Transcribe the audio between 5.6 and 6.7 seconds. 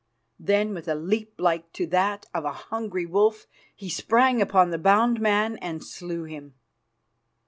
slew him.